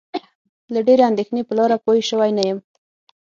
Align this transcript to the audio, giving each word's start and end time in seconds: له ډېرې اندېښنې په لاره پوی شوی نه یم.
له 0.73 0.79
ډېرې 0.87 1.03
اندېښنې 1.11 1.41
په 1.45 1.53
لاره 1.57 1.77
پوی 1.83 1.99
شوی 2.09 2.31
نه 2.37 2.43
یم. 2.47 2.59